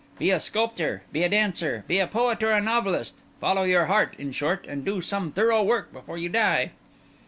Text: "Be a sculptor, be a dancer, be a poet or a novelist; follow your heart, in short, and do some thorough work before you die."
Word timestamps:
"Be 0.17 0.31
a 0.31 0.39
sculptor, 0.39 1.03
be 1.11 1.21
a 1.21 1.29
dancer, 1.29 1.83
be 1.87 1.99
a 1.99 2.07
poet 2.07 2.41
or 2.41 2.49
a 2.49 2.59
novelist; 2.59 3.19
follow 3.39 3.61
your 3.65 3.85
heart, 3.85 4.15
in 4.17 4.31
short, 4.31 4.65
and 4.67 4.83
do 4.83 4.99
some 4.99 5.31
thorough 5.31 5.61
work 5.61 5.93
before 5.93 6.17
you 6.17 6.27
die." 6.29 6.71